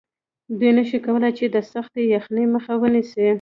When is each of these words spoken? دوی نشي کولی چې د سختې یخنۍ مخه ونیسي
دوی 0.59 0.71
نشي 0.77 0.99
کولی 1.05 1.31
چې 1.37 1.45
د 1.55 1.57
سختې 1.71 2.01
یخنۍ 2.15 2.45
مخه 2.53 2.73
ونیسي 2.77 3.25